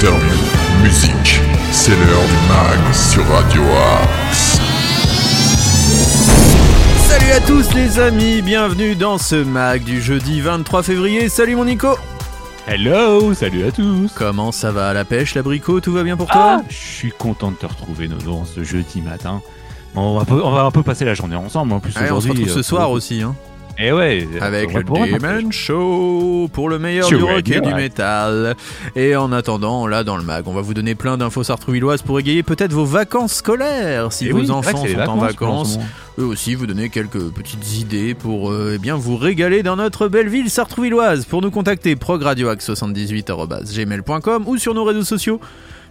interviews, 0.00 0.82
musique. 0.82 1.40
C'est 1.72 1.90
l'heure 1.90 2.24
du 2.24 2.48
mag 2.48 2.94
sur 2.94 3.26
Radio 3.28 3.62
Axe. 4.00 4.58
Salut 7.06 7.30
à 7.32 7.40
tous 7.40 7.74
les 7.74 7.98
amis, 7.98 8.40
bienvenue 8.40 8.94
dans 8.94 9.18
ce 9.18 9.36
mag 9.36 9.84
du 9.84 10.00
jeudi 10.00 10.40
23 10.40 10.82
février. 10.82 11.28
Salut 11.28 11.54
mon 11.54 11.66
Nico 11.66 11.98
Hello, 12.66 13.34
salut 13.34 13.64
à 13.66 13.72
tous. 13.72 14.10
Comment 14.14 14.52
ça 14.52 14.70
va 14.72 14.88
à 14.88 14.94
la 14.94 15.04
pêche, 15.04 15.34
l'abricot 15.34 15.80
Tout 15.80 15.92
va 15.92 16.02
bien 16.02 16.16
pour 16.16 16.28
toi? 16.28 16.60
Ah, 16.60 16.62
je 16.70 16.76
suis 16.76 17.10
content 17.12 17.50
de 17.50 17.56
te 17.56 17.66
retrouver 17.66 18.08
Nono 18.08 18.44
ce 18.46 18.64
jeudi 18.64 19.02
matin. 19.02 19.42
On 19.94 20.16
va, 20.18 20.24
peu- 20.24 20.42
on 20.42 20.50
va 20.52 20.62
un 20.62 20.70
peu 20.70 20.82
passer 20.82 21.04
la 21.04 21.12
journée 21.14 21.36
ensemble 21.36 21.72
en 21.74 21.80
plus 21.80 21.94
Ouais, 21.96 22.04
On 22.04 22.06
se 22.06 22.12
aujourd'hui. 22.28 22.44
retrouve 22.44 22.54
ce 22.54 22.60
euh, 22.60 22.62
soir 22.62 22.90
aussi, 22.90 23.20
hein, 23.22 23.34
Eh 23.82 23.92
ouais, 23.92 24.28
avec 24.42 24.74
le 24.74 24.84
Demon 24.84 25.50
Show 25.50 26.50
pour 26.52 26.68
le 26.68 26.78
meilleur 26.78 27.08
du 27.08 27.16
rock 27.16 27.48
et 27.48 27.62
du 27.62 27.72
métal. 27.74 28.54
Et 28.94 29.16
en 29.16 29.32
attendant, 29.32 29.86
là 29.86 30.04
dans 30.04 30.18
le 30.18 30.22
mag, 30.22 30.46
on 30.46 30.52
va 30.52 30.60
vous 30.60 30.74
donner 30.74 30.94
plein 30.94 31.16
d'infos 31.16 31.44
sartrouvilloises 31.44 32.02
pour 32.02 32.20
égayer 32.20 32.42
peut-être 32.42 32.74
vos 32.74 32.84
vacances 32.84 33.36
scolaires 33.36 34.12
si 34.12 34.26
Eh 34.26 34.32
vos 34.32 34.50
enfants 34.50 34.84
sont 34.86 34.98
en 35.08 35.16
vacances. 35.16 35.78
eux 36.18 36.26
aussi 36.26 36.54
vous 36.54 36.66
donner 36.66 36.90
quelques 36.90 37.30
petites 37.30 37.78
idées 37.78 38.12
pour 38.12 38.50
euh, 38.50 38.72
eh 38.74 38.78
bien 38.78 38.96
vous 38.96 39.16
régaler 39.16 39.62
dans 39.62 39.76
notre 39.76 40.08
belle 40.08 40.28
ville 40.28 40.50
sartrouvilloise. 40.50 41.24
Pour 41.24 41.40
nous 41.40 41.50
contacter 41.50 41.96
progradioax78@gmail.com 41.96 44.42
ou 44.46 44.58
sur 44.58 44.74
nos 44.74 44.84
réseaux 44.84 45.04
sociaux 45.04 45.40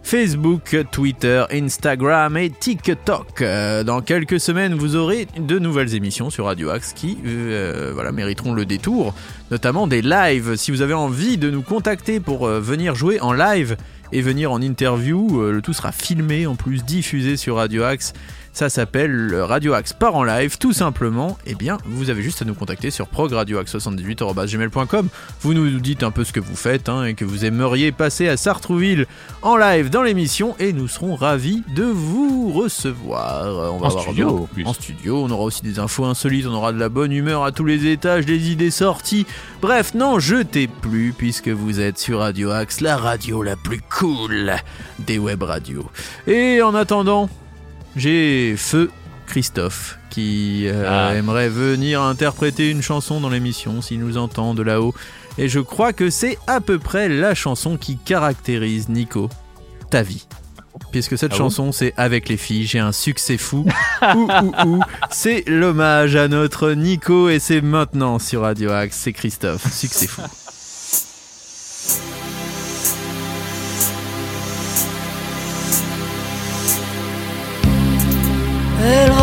Facebook, 0.03 0.75
Twitter, 0.91 1.43
Instagram 1.51 2.37
et 2.37 2.49
TikTok. 2.49 3.41
Euh, 3.41 3.83
dans 3.83 4.01
quelques 4.01 4.39
semaines, 4.39 4.73
vous 4.73 4.95
aurez 4.95 5.27
de 5.37 5.59
nouvelles 5.59 5.93
émissions 5.95 6.29
sur 6.29 6.45
Radio 6.45 6.69
Axe 6.69 6.93
qui 6.93 7.17
euh, 7.25 7.91
voilà, 7.93 8.11
mériteront 8.11 8.53
le 8.53 8.65
détour, 8.65 9.13
notamment 9.51 9.87
des 9.87 10.01
lives. 10.01 10.55
Si 10.55 10.71
vous 10.71 10.81
avez 10.81 10.93
envie 10.93 11.37
de 11.37 11.49
nous 11.49 11.61
contacter 11.61 12.19
pour 12.19 12.47
euh, 12.47 12.59
venir 12.59 12.95
jouer 12.95 13.19
en 13.21 13.33
live 13.33 13.77
et 14.11 14.21
venir 14.21 14.51
en 14.51 14.61
interview, 14.61 15.41
le 15.51 15.61
tout 15.61 15.73
sera 15.73 15.91
filmé 15.91 16.47
en 16.47 16.55
plus 16.55 16.83
diffusé 16.83 17.37
sur 17.37 17.57
Radio 17.57 17.83
Axe. 17.83 18.13
Ça 18.51 18.69
s'appelle 18.69 19.11
le 19.11 19.43
Radio 19.43 19.73
Axe 19.73 19.93
part 19.93 20.15
en 20.15 20.23
live, 20.23 20.57
tout 20.57 20.73
simplement. 20.73 21.37
Eh 21.45 21.55
bien, 21.55 21.77
vous 21.85 22.09
avez 22.09 22.21
juste 22.21 22.41
à 22.41 22.45
nous 22.45 22.55
contacter 22.55 22.91
sur 22.91 23.07
progradioaxe78.gmail.com. 23.07 25.07
Vous 25.41 25.53
nous 25.53 25.79
dites 25.79 26.03
un 26.03 26.11
peu 26.11 26.23
ce 26.23 26.33
que 26.33 26.39
vous 26.39 26.55
faites 26.55 26.89
hein, 26.89 27.05
et 27.05 27.13
que 27.13 27.25
vous 27.25 27.45
aimeriez 27.45 27.91
passer 27.91 28.27
à 28.27 28.37
Sartrouville 28.37 29.05
en 29.43 29.55
live 29.55 29.89
dans 29.89 30.03
l'émission 30.03 30.55
et 30.59 30.73
nous 30.73 30.87
serons 30.87 31.15
ravis 31.15 31.63
de 31.73 31.83
vous 31.83 32.51
recevoir. 32.51 33.45
Euh, 33.45 33.69
On 33.71 33.77
va 33.77 33.87
En 33.87 33.89
avoir 33.89 34.03
studio. 34.03 34.49
En 34.65 34.73
studio, 34.73 35.23
on 35.23 35.29
aura 35.29 35.43
aussi 35.43 35.61
des 35.61 35.79
infos 35.79 36.05
insolites, 36.05 36.47
on 36.47 36.53
aura 36.53 36.73
de 36.73 36.79
la 36.79 36.89
bonne 36.89 37.11
humeur 37.11 37.43
à 37.43 37.51
tous 37.51 37.65
les 37.65 37.87
étages, 37.87 38.25
des 38.25 38.51
idées 38.51 38.71
sorties. 38.71 39.25
Bref, 39.61 39.93
n'en 39.93 40.19
jetez 40.19 40.67
plus 40.67 41.13
puisque 41.17 41.49
vous 41.49 41.79
êtes 41.79 41.97
sur 41.97 42.19
Radio 42.19 42.51
Axe, 42.51 42.81
la 42.81 42.97
radio 42.97 43.43
la 43.43 43.55
plus 43.55 43.81
cool 43.89 44.53
des 44.99 45.17
web 45.17 45.43
radios. 45.43 45.89
Et 46.27 46.61
en 46.61 46.75
attendant, 46.75 47.29
j'ai 47.95 48.55
Feu 48.57 48.89
Christophe 49.25 49.97
qui 50.09 50.67
euh, 50.67 50.85
Ah. 50.87 51.13
aimerait 51.15 51.49
venir 51.49 52.01
interpréter 52.01 52.69
une 52.69 52.81
chanson 52.81 53.19
dans 53.21 53.29
l'émission 53.29 53.81
s'il 53.81 53.99
nous 53.99 54.17
entend 54.17 54.53
de 54.55 54.63
là-haut. 54.63 54.93
Et 55.37 55.47
je 55.47 55.59
crois 55.59 55.93
que 55.93 56.09
c'est 56.09 56.37
à 56.47 56.59
peu 56.61 56.79
près 56.79 57.07
la 57.09 57.35
chanson 57.35 57.77
qui 57.77 57.97
caractérise 57.97 58.89
Nico, 58.89 59.29
ta 59.89 60.01
vie. 60.01 60.27
Puisque 60.91 61.17
cette 61.17 61.33
Ah 61.33 61.37
chanson 61.37 61.71
c'est 61.71 61.93
Avec 61.97 62.29
les 62.29 62.37
filles, 62.37 62.65
j'ai 62.65 62.79
un 62.79 62.91
succès 62.91 63.37
fou. 63.37 63.65
ou 64.15 64.27
ou 64.43 64.53
ou, 64.67 64.79
c'est 65.11 65.43
l'hommage 65.47 66.15
à 66.15 66.27
notre 66.27 66.71
Nico 66.71 67.29
et 67.29 67.39
c'est 67.39 67.61
maintenant 67.61 68.17
sur 68.19 68.41
Radio 68.41 68.71
Axe, 68.71 68.97
c'est 68.97 69.13
Christophe, 69.13 69.71
succès 69.71 70.07
fou. 70.07 70.21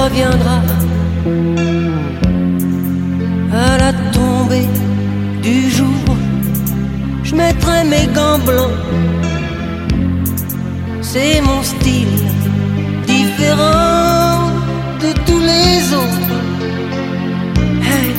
Reviendra 0.08 0.60
à 3.52 3.78
la 3.78 3.92
tombée 4.12 4.68
du 5.42 5.70
jour. 5.70 6.04
Je 7.24 7.34
mettrai 7.34 7.84
mes 7.84 8.06
gants 8.14 8.38
blancs, 8.50 8.78
c'est 11.00 11.40
mon 11.40 11.62
style 11.62 12.18
différent 13.06 14.50
de 15.02 15.10
tous 15.26 15.42
les 15.52 15.78
autres. 16.02 16.34
Hey, 17.90 18.10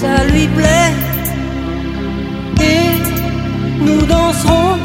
ça 0.00 0.24
lui 0.30 0.46
plaît 0.58 0.92
et 2.72 2.90
nous 3.86 4.02
danserons 4.14 4.76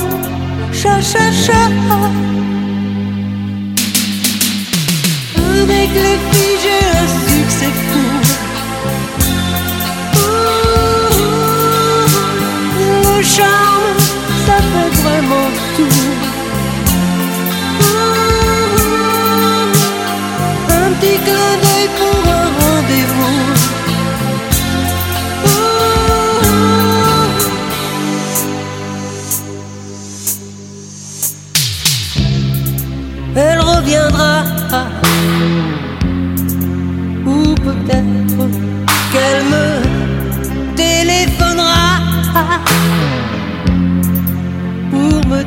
cha 0.72 0.96
cha 1.02 1.26
cha. 1.44 1.62
Avec 5.70 5.92
les 5.94 6.18
filles, 6.32 6.60
j'ai 6.64 6.84
un 6.98 7.08
succès 7.28 7.72
fou. 7.88 8.08
Le 12.82 13.22
charme, 13.22 13.98
ça 14.46 14.58
fait 14.72 14.92
vraiment 15.04 15.50
tout. 15.78 16.02
Un 20.70 20.90
petit 20.94 21.18
clin 21.26 21.52
d'œil 21.62 21.88
pour 22.00 22.20
un 22.32 22.48
rendez-vous. 22.60 23.40
Elle 33.36 33.60
reviendra 33.60 34.34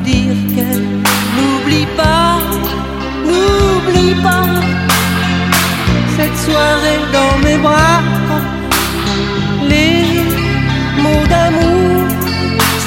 dire 0.03 0.35
qu'elle 0.53 0.83
n'oublie 1.35 1.87
pas, 1.97 2.39
n'oublie 3.25 4.15
pas 4.21 4.47
cette 6.15 6.37
soirée 6.37 7.01
dans 7.11 7.37
mes 7.45 7.57
bras, 7.57 8.01
les 9.67 10.03
mots 11.01 11.27
d'amour, 11.29 12.07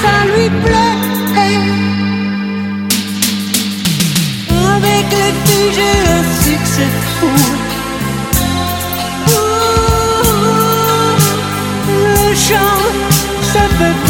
ça 0.01 0.15
lui 0.31 0.49
plaît. 0.63 0.97
Avec 4.75 5.05
les 5.21 5.33
filles, 5.45 5.73
j'ai 5.77 5.97
un 6.17 6.23
succès 6.45 6.91
fou. 7.19 7.35
Le 11.89 12.35
chant, 12.47 12.81
ça 13.53 13.63
fait 13.77 14.06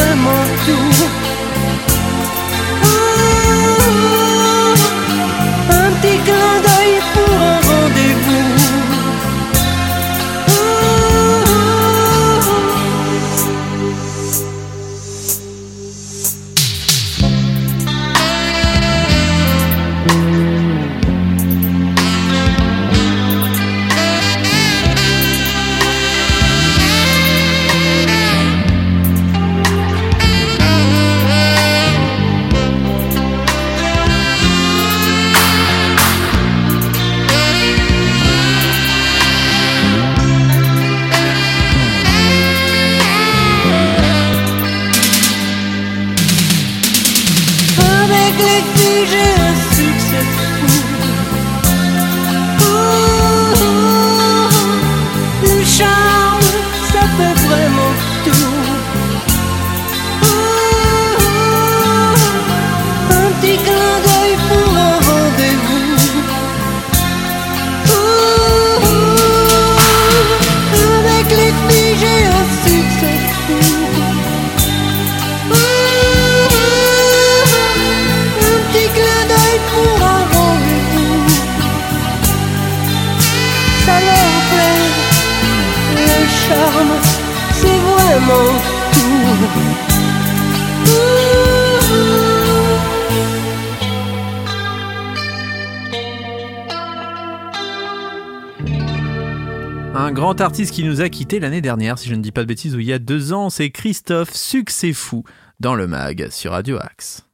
Un 100.00 100.12
grand 100.12 100.40
artiste 100.42 100.76
qui 100.76 100.84
nous 100.84 101.02
a 101.02 101.10
quitté 101.10 101.40
l'année 101.40 101.60
dernière, 101.60 101.98
si 101.98 102.08
je 102.08 102.14
ne 102.14 102.22
dis 102.22 102.32
pas 102.32 102.42
de 102.42 102.48
bêtises, 102.48 102.76
ou 102.76 102.80
il 102.80 102.86
y 102.86 102.94
a 102.94 103.00
deux 103.00 103.34
ans, 103.34 103.50
c'est 103.50 103.72
Christophe 103.72 104.32
Succès 104.32 104.94
Fou 104.94 105.24
dans 105.60 105.74
le 105.74 105.88
mag 105.88 106.30
sur 106.30 106.52
Radio 106.52 106.78
Axe. 106.78 107.26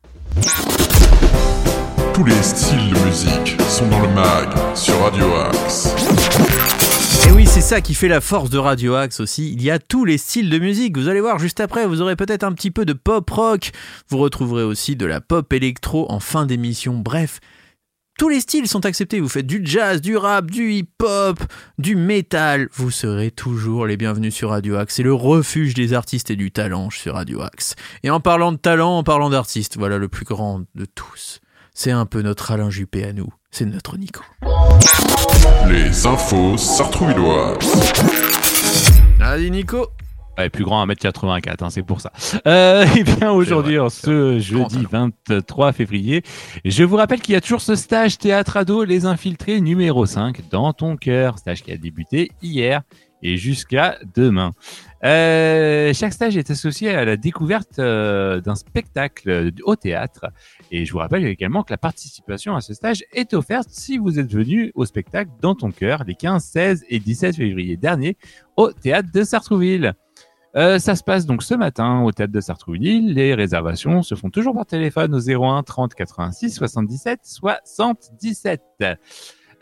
Tous 2.14 2.24
les 2.24 2.42
styles 2.42 2.90
de 2.94 3.00
musique 3.06 3.62
sont 3.68 3.86
dans 3.90 4.00
le 4.00 4.08
mag 4.08 4.48
sur 4.78 4.98
Radio 5.02 5.26
Axe. 5.36 5.94
Et 7.28 7.32
oui, 7.34 7.46
c'est 7.46 7.60
ça 7.60 7.82
qui 7.82 7.96
fait 7.96 8.08
la 8.08 8.22
force 8.22 8.50
de 8.50 8.58
Radio 8.58 8.96
Axe 8.96 9.20
aussi. 9.20 9.52
Il 9.52 9.62
y 9.62 9.70
a 9.70 9.78
tous 9.78 10.06
les 10.06 10.18
styles 10.18 10.50
de 10.50 10.58
musique. 10.58 10.98
Vous 10.98 11.10
allez 11.10 11.20
voir 11.20 11.40
juste 11.40 11.60
après, 11.60 11.86
vous 11.86 12.00
aurez 12.00 12.16
peut-être 12.16 12.46
un 12.46 12.54
petit 12.54 12.72
peu 12.72 12.86
de 12.86 12.94
pop 12.94 13.30
rock. 13.30 13.72
Vous 14.08 14.20
retrouverez 14.20 14.64
aussi 14.64 14.96
de 14.96 15.06
la 15.06 15.20
pop 15.20 15.52
électro 15.52 16.10
en 16.10 16.22
fin 16.22 16.46
d'émission. 16.46 16.94
Bref, 16.98 17.42
tous 18.18 18.30
les 18.30 18.42
styles 18.42 18.68
sont 18.68 18.86
acceptés. 18.86 19.20
Vous 19.20 19.30
faites 19.30 19.48
du 19.48 19.62
jazz, 19.64 20.02
du 20.02 20.18
rap, 20.18 20.50
du 20.50 20.72
hip-hop, 20.72 21.40
du 21.78 21.96
métal. 21.96 22.70
Vous 22.74 22.92
serez 22.92 23.32
toujours 23.32 23.88
les 23.88 23.98
bienvenus 23.98 24.34
sur 24.34 24.50
Radio 24.50 24.78
Axe. 24.78 24.96
C'est 24.96 25.04
le 25.04 25.14
refuge 25.14 25.74
des 25.74 25.94
artistes 25.94 26.30
et 26.30 26.36
du 26.36 26.52
talent 26.52 26.90
sur 26.90 27.16
Radio 27.16 27.42
Axe. 27.42 27.76
Et 28.04 28.10
en 28.10 28.20
parlant 28.20 28.52
de 28.52 28.58
talent, 28.58 28.98
en 29.00 29.04
parlant 29.04 29.30
d'artistes, 29.30 29.78
voilà 29.78 29.98
le 29.98 30.08
plus 30.08 30.26
grand 30.26 30.62
de 30.76 30.86
tous. 30.86 31.40
C'est 31.74 31.92
un 31.92 32.06
peu 32.06 32.22
notre 32.22 32.52
Alain 32.52 32.70
Juppé 32.70 33.04
à 33.04 33.14
nous. 33.14 33.30
C'est 33.50 33.66
notre 33.66 33.98
Nico. 33.98 34.22
Les 35.68 36.06
infos 36.06 36.58
sartrouvilloises. 36.58 37.58
Allez 39.20 39.50
Nico 39.50 39.88
Ouais, 40.38 40.50
plus 40.50 40.64
grand 40.64 40.86
1m84, 40.88 41.64
hein, 41.64 41.70
c'est 41.70 41.84
pour 41.84 42.02
ça. 42.02 42.12
Euh, 42.48 42.86
et 42.98 43.04
bien 43.04 43.32
aujourd'hui, 43.32 43.78
en 43.78 43.90
ce 43.90 44.40
jeudi 44.40 44.84
23 44.90 45.74
février, 45.74 46.24
je 46.66 46.84
vous 46.84 46.96
rappelle 46.96 47.22
qu'il 47.22 47.34
y 47.34 47.38
a 47.38 47.42
toujours 47.42 47.62
ce 47.62 47.76
stage 47.76 48.18
théâtre 48.18 48.58
ado 48.58 48.84
Les 48.84 49.06
Infiltrés 49.06 49.62
numéro 49.62 50.08
5 50.08 50.50
dans 50.50 50.74
ton 50.74 50.98
cœur. 50.98 51.38
Stage 51.38 51.62
qui 51.62 51.72
a 51.72 51.78
débuté 51.78 52.32
hier 52.42 52.82
et 53.24 53.38
jusqu'à 53.38 54.00
demain. 54.16 54.52
Euh, 55.04 55.94
chaque 55.94 56.14
stage 56.14 56.36
est 56.36 56.50
associé 56.50 56.90
à 56.90 57.06
la 57.06 57.16
découverte 57.16 57.80
euh, 57.80 58.42
d'un 58.42 58.56
spectacle 58.56 59.52
au 59.64 59.76
théâtre. 59.76 60.26
Et 60.72 60.86
je 60.86 60.92
vous 60.94 61.00
rappelle 61.00 61.26
également 61.26 61.64
que 61.64 61.72
la 61.72 61.78
participation 61.78 62.56
à 62.56 62.62
ce 62.62 62.74
stage 62.74 63.04
est 63.14 63.34
offerte 63.34 63.70
si 63.70 63.98
vous 63.98 64.20
êtes 64.20 64.32
venu 64.32 64.72
au 64.76 64.86
spectacle 64.86 65.32
dans 65.42 65.56
ton 65.56 65.72
cœur 65.72 66.04
les 66.06 66.16
15, 66.16 66.44
16 66.44 66.86
et 66.90 67.00
17 67.00 67.36
février 67.36 67.78
dernier 67.78 68.18
au 68.58 68.72
théâtre 68.72 69.10
de 69.14 69.24
Sartrouville. 69.24 69.94
Euh, 70.56 70.78
ça 70.78 70.96
se 70.96 71.04
passe 71.04 71.26
donc 71.26 71.42
ce 71.42 71.56
matin 71.56 72.02
au 72.02 72.12
théâtre 72.12 72.34
de 72.34 72.40
Sartrouville. 72.40 73.14
Les 73.14 73.34
réservations 73.34 74.04
se 74.04 74.16
font 74.16 74.30
toujours 74.30 74.54
par 74.54 74.66
téléphone 74.66 75.16
au 75.16 75.20
01 75.20 75.64
30 75.64 75.96
86 75.96 76.52
77 76.52 77.20
77. 77.24 78.62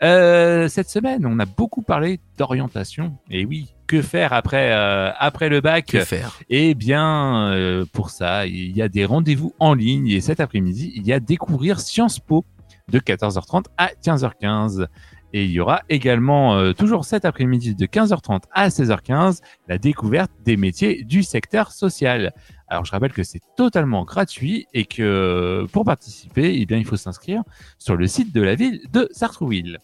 Euh, 0.02 0.66
cette 0.68 0.88
semaine, 0.88 1.24
on 1.26 1.38
a 1.38 1.46
beaucoup 1.46 1.82
parlé 1.82 2.18
d'orientation. 2.36 3.16
Et 3.30 3.44
oui, 3.44 3.74
que 3.86 4.02
faire 4.02 4.32
après 4.32 4.72
euh, 4.72 5.12
après 5.16 5.48
le 5.48 5.60
bac? 5.60 5.86
Que 5.86 6.04
faire? 6.04 6.40
Eh 6.50 6.74
bien, 6.74 7.52
euh, 7.52 7.84
pour 7.92 8.10
ça, 8.10 8.46
il 8.46 8.76
y 8.76 8.82
a 8.82 8.88
des 8.88 9.04
rendez-vous 9.04 9.54
en 9.60 9.74
ligne. 9.74 10.08
Et 10.08 10.20
cet 10.20 10.40
après-midi, 10.40 10.92
il 10.96 11.06
y 11.06 11.12
a 11.12 11.20
découvrir 11.20 11.78
Sciences 11.78 12.18
Po 12.18 12.44
de 12.90 12.98
14h30 12.98 13.66
à 13.78 13.90
15h15. 14.04 14.86
Et 15.32 15.44
il 15.44 15.50
y 15.50 15.60
aura 15.60 15.82
également, 15.88 16.56
euh, 16.56 16.72
toujours 16.72 17.04
cet 17.04 17.24
après-midi, 17.24 17.74
de 17.74 17.86
15h30 17.86 18.42
à 18.52 18.68
16h15, 18.68 19.40
la 19.68 19.78
découverte 19.78 20.30
des 20.44 20.56
métiers 20.56 21.04
du 21.04 21.22
secteur 21.22 21.72
social. 21.72 22.32
Alors, 22.68 22.84
je 22.84 22.92
rappelle 22.92 23.12
que 23.12 23.22
c'est 23.22 23.40
totalement 23.56 24.04
gratuit 24.04 24.66
et 24.74 24.84
que 24.84 25.66
pour 25.72 25.84
participer, 25.84 26.54
eh 26.54 26.66
il 26.74 26.84
faut 26.84 26.96
s'inscrire 26.96 27.42
sur 27.78 27.96
le 27.96 28.06
site 28.06 28.34
de 28.34 28.42
la 28.42 28.54
ville 28.54 28.80
de 28.92 29.08
Sartrouville. 29.12 29.78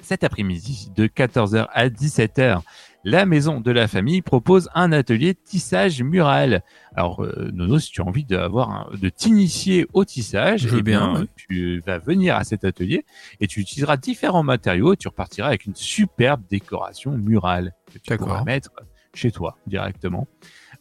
Cet 0.00 0.24
après-midi, 0.24 0.90
de 0.94 1.06
14h 1.06 1.66
à 1.72 1.88
17h, 1.88 2.60
la 3.08 3.24
maison 3.24 3.60
de 3.60 3.70
la 3.70 3.86
famille 3.86 4.20
propose 4.20 4.68
un 4.74 4.90
atelier 4.90 5.34
tissage 5.36 6.02
mural. 6.02 6.64
Alors, 6.96 7.22
euh, 7.22 7.50
Nono, 7.54 7.78
si 7.78 7.92
tu 7.92 8.00
as 8.00 8.04
envie 8.04 8.24
d'avoir 8.24 8.70
un- 8.70 8.88
de 9.00 9.08
t'initier 9.08 9.86
au 9.92 10.04
tissage, 10.04 10.66
eh 10.66 10.82
bien, 10.82 11.12
bien, 11.12 11.20
ouais. 11.20 11.26
tu 11.36 11.80
vas 11.86 11.98
venir 11.98 12.34
à 12.34 12.42
cet 12.42 12.64
atelier 12.64 13.04
et 13.40 13.46
tu 13.46 13.60
utiliseras 13.60 13.96
différents 13.96 14.42
matériaux 14.42 14.92
et 14.92 14.96
tu 14.96 15.06
repartiras 15.06 15.46
avec 15.46 15.66
une 15.66 15.76
superbe 15.76 16.42
décoration 16.50 17.12
murale 17.16 17.72
que 17.86 17.98
tu 17.98 18.08
D'accord. 18.10 18.26
pourras 18.26 18.44
mettre 18.44 18.70
chez 19.14 19.30
toi 19.30 19.56
directement. 19.68 20.26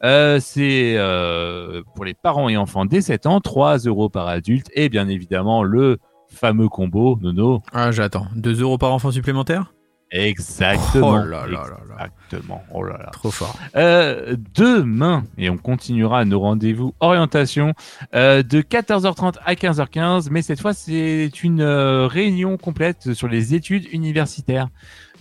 Euh, 0.04 0.39
c'est 0.39 0.95
euh, 0.98 1.83
pour 1.94 2.06
les 2.06 2.16
parents 2.16 2.50
et 2.50 2.57
enfants 2.57 2.86
dès 2.86 3.01
7 3.01 3.27
ans, 3.27 3.39
3 3.39 3.77
euros 3.77 4.10
par 4.10 4.27
adulte 4.27 4.72
et 4.74 4.89
bien 4.89 5.07
évidemment 5.07 5.62
le 5.63 6.00
fameux 6.27 6.69
combo, 6.69 7.19
Nono. 7.22 7.62
Ah, 7.72 7.92
j'attends. 7.92 8.25
2 8.36 8.62
euros 8.62 8.80
par 8.80 8.92
enfant 8.92 9.12
supplémentaire? 9.12 9.74
Exactement. 10.11 11.11
Oh 11.11 11.25
là 11.25 11.47
là. 11.47 11.65
Exactement. 11.93 12.63
Oh 12.73 12.83
là 12.83 12.97
là. 12.97 13.09
Trop 13.11 13.31
fort. 13.31 13.57
Euh, 13.75 14.35
demain, 14.53 15.23
et 15.37 15.49
on 15.49 15.57
continuera 15.57 16.25
nos 16.25 16.39
rendez-vous 16.39 16.93
orientation 16.99 17.73
euh, 18.13 18.43
de 18.43 18.61
14h30 18.61 19.35
à 19.45 19.55
15h15, 19.55 20.27
mais 20.31 20.41
cette 20.41 20.61
fois 20.61 20.73
c'est 20.73 21.43
une 21.43 21.61
euh, 21.61 22.07
réunion 22.07 22.57
complète 22.57 23.13
sur 23.13 23.27
les 23.27 23.55
études 23.55 23.87
universitaires. 23.91 24.69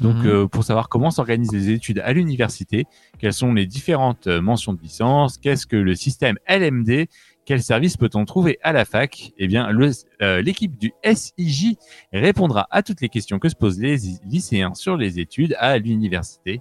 Donc 0.00 0.24
euh, 0.24 0.46
pour 0.46 0.64
savoir 0.64 0.88
comment 0.88 1.10
s'organisent 1.10 1.52
les 1.52 1.70
études 1.70 2.00
à 2.00 2.12
l'université, 2.12 2.84
quelles 3.18 3.32
sont 3.32 3.52
les 3.52 3.66
différentes 3.66 4.26
euh, 4.26 4.40
mentions 4.40 4.72
de 4.72 4.80
licence, 4.80 5.38
qu'est-ce 5.38 5.66
que 5.66 5.76
le 5.76 5.94
système 5.94 6.36
LMD, 6.48 7.06
quel 7.44 7.62
service 7.62 7.96
peut-on 7.96 8.24
trouver 8.24 8.58
à 8.62 8.72
la 8.72 8.84
fac? 8.84 9.32
Eh 9.38 9.46
bien, 9.46 9.68
euh, 10.22 10.42
l'équipe 10.42 10.76
du 10.76 10.92
SIJ 11.04 11.76
répondra 12.12 12.66
à 12.70 12.82
toutes 12.82 13.00
les 13.00 13.08
questions 13.08 13.38
que 13.38 13.48
se 13.48 13.54
posent 13.54 13.78
les 13.78 13.96
lycéens 14.24 14.74
sur 14.74 14.96
les 14.96 15.20
études 15.20 15.54
à 15.58 15.78
l'université. 15.78 16.60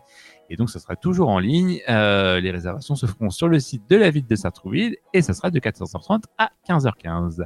Et 0.49 0.55
donc, 0.55 0.69
ça 0.69 0.79
sera 0.79 0.95
toujours 0.95 1.29
en 1.29 1.39
ligne. 1.39 1.81
Euh, 1.89 2.39
les 2.39 2.51
réservations 2.51 2.95
se 2.95 3.05
feront 3.05 3.29
sur 3.29 3.47
le 3.47 3.59
site 3.59 3.89
de 3.89 3.95
la 3.95 4.09
ville 4.09 4.27
de 4.27 4.35
Sartrouville 4.35 4.97
et 5.13 5.21
ça 5.21 5.33
sera 5.33 5.49
de 5.49 5.59
14h30 5.59 6.23
à 6.37 6.51
15h15. 6.67 7.43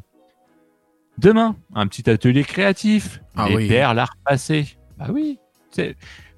Demain, 1.17 1.56
un 1.74 1.88
petit 1.88 2.10
atelier 2.10 2.44
créatif. 2.44 3.22
Ah 3.36 3.50
les 3.50 3.56
oui. 3.56 3.67
perles 3.67 4.00
à 4.00 4.06
repasser. 4.06 4.77
Bah 4.98 5.08
oui. 5.12 5.39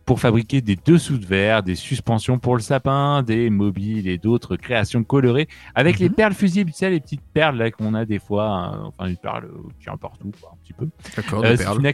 Pour 0.10 0.20
fabriquer 0.20 0.62
des 0.62 0.76
dessous 0.76 1.20
de 1.20 1.26
verre, 1.28 1.62
des 1.62 1.76
suspensions 1.76 2.40
pour 2.40 2.56
le 2.56 2.64
sapin, 2.64 3.22
des 3.22 3.52
mobiles 3.52 4.08
et 4.08 4.18
d'autres 4.18 4.56
créations 4.56 5.04
colorées 5.04 5.48
avec 5.76 6.00
les 6.00 6.10
Mhm. 6.10 6.16
perles 6.16 6.34
fusibles, 6.34 6.72
tu 6.72 6.78
sais, 6.78 6.90
les 6.90 7.00
petites 7.00 7.22
perles 7.32 7.58
là 7.58 7.70
qu'on 7.70 7.94
a 7.94 8.06
des 8.06 8.18
fois, 8.18 8.48
hein, 8.50 8.84
enfin 8.88 9.08
une 9.08 9.18
perle 9.18 9.48
qui 9.80 9.88
est 9.88 9.98
partout, 10.02 10.32
quoi, 10.42 10.54
un 10.56 10.58
petit 10.64 10.74
peu. 10.74 10.90
D'accord, 11.16 11.46
Euh, 11.46 11.56
perles. 11.56 11.94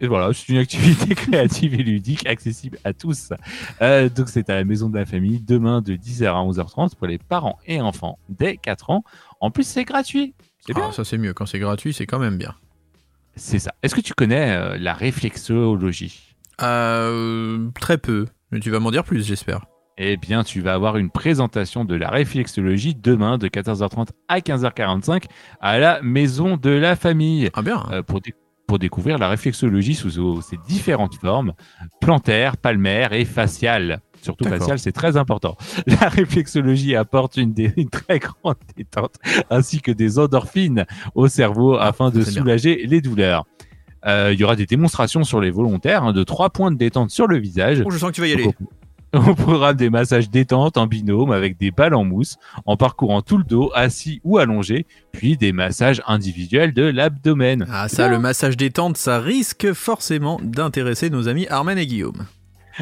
et 0.00 0.06
voilà, 0.08 0.32
c'est 0.34 0.48
une 0.48 0.58
activité 0.58 1.14
créative 1.14 1.74
et 1.74 1.82
ludique 1.84 2.26
accessible 2.26 2.76
à 2.82 2.92
tous. 2.92 3.32
Euh, 3.82 4.08
donc 4.08 4.28
c'est 4.30 4.50
à 4.50 4.56
la 4.56 4.64
maison 4.64 4.88
de 4.88 4.98
la 4.98 5.06
famille 5.06 5.38
demain 5.40 5.80
de 5.80 5.94
10h 5.94 6.34
à 6.34 6.42
11h30 6.42 6.96
pour 6.96 7.06
les 7.06 7.18
parents 7.18 7.60
et 7.66 7.80
enfants 7.80 8.18
dès 8.28 8.56
4 8.56 8.90
ans. 8.90 9.04
En 9.40 9.52
plus 9.52 9.62
c'est 9.62 9.84
gratuit. 9.84 10.34
C'est 10.66 10.74
bien. 10.74 10.86
Ah, 10.88 10.92
ça 10.92 11.04
c'est 11.04 11.18
mieux. 11.18 11.34
Quand 11.34 11.46
c'est 11.46 11.60
gratuit, 11.60 11.92
c'est 11.92 12.04
quand 12.06 12.18
même 12.18 12.36
bien. 12.36 12.56
C'est 13.36 13.60
ça. 13.60 13.72
Est-ce 13.84 13.94
que 13.94 14.00
tu 14.00 14.12
connais 14.14 14.50
euh, 14.56 14.76
la 14.76 14.92
réflexologie? 14.92 16.27
Euh, 16.62 17.68
très 17.78 17.98
peu. 17.98 18.26
Mais 18.50 18.60
tu 18.60 18.70
vas 18.70 18.80
m'en 18.80 18.90
dire 18.90 19.04
plus, 19.04 19.26
j'espère. 19.26 19.66
Eh 19.98 20.16
bien, 20.16 20.44
tu 20.44 20.60
vas 20.60 20.74
avoir 20.74 20.96
une 20.96 21.10
présentation 21.10 21.84
de 21.84 21.94
la 21.96 22.08
réflexologie 22.08 22.94
demain 22.94 23.36
de 23.36 23.48
14h30 23.48 24.08
à 24.28 24.38
15h45 24.38 25.24
à 25.60 25.78
la 25.78 26.00
maison 26.02 26.56
de 26.56 26.70
la 26.70 26.94
famille. 26.94 27.50
Ah 27.54 27.62
bien. 27.62 27.84
euh, 27.90 28.02
pour, 28.02 28.20
dé- 28.20 28.34
pour 28.68 28.78
découvrir 28.78 29.18
la 29.18 29.28
réflexologie 29.28 29.94
sous, 29.94 30.40
ses 30.40 30.56
différentes 30.68 31.16
formes, 31.16 31.52
plantaire, 32.00 32.56
palmaire 32.56 33.12
et 33.12 33.24
faciale. 33.24 34.00
Surtout 34.22 34.44
faciale, 34.48 34.78
c'est 34.78 34.92
très 34.92 35.16
important. 35.16 35.56
La 35.86 36.08
réflexologie 36.08 36.96
apporte 36.96 37.36
une, 37.36 37.54
très 37.88 38.18
grande 38.18 38.56
détente 38.76 39.14
ainsi 39.48 39.80
que 39.80 39.92
des 39.92 40.18
endorphines 40.18 40.86
au 41.14 41.28
cerveau 41.28 41.76
afin 41.76 42.10
de 42.10 42.20
bien. 42.22 42.32
soulager 42.32 42.84
les 42.86 43.00
douleurs. 43.00 43.46
Euh, 44.06 44.30
Il 44.32 44.40
y 44.40 44.44
aura 44.44 44.56
des 44.56 44.66
démonstrations 44.66 45.24
sur 45.24 45.40
les 45.40 45.50
volontaires 45.50 46.04
hein, 46.04 46.12
de 46.12 46.22
trois 46.22 46.50
points 46.50 46.70
de 46.70 46.76
détente 46.76 47.10
sur 47.10 47.26
le 47.26 47.38
visage. 47.38 47.82
Oh, 47.84 47.90
je 47.90 47.98
sens 47.98 48.10
que 48.10 48.14
tu 48.16 48.20
vas 48.20 48.28
y 48.28 48.32
aller. 48.32 48.44
Donc, 48.44 48.56
au 49.12 49.34
programme 49.34 49.76
des 49.76 49.90
massages 49.90 50.28
détente 50.30 50.76
en 50.76 50.86
binôme 50.86 51.32
avec 51.32 51.56
des 51.56 51.70
balles 51.70 51.94
en 51.94 52.04
mousse, 52.04 52.36
en 52.66 52.76
parcourant 52.76 53.22
tout 53.22 53.38
le 53.38 53.44
dos, 53.44 53.70
assis 53.74 54.20
ou 54.22 54.38
allongé, 54.38 54.86
puis 55.12 55.36
des 55.36 55.52
massages 55.52 56.02
individuels 56.06 56.74
de 56.74 56.82
l'abdomen. 56.82 57.66
Ah 57.70 57.88
ça, 57.88 58.08
le 58.08 58.18
massage 58.18 58.56
détente, 58.56 58.96
ça 58.96 59.18
risque 59.18 59.72
forcément 59.72 60.38
d'intéresser 60.42 61.10
nos 61.10 61.28
amis 61.28 61.46
Armen 61.48 61.78
et 61.78 61.86
Guillaume. 61.86 62.26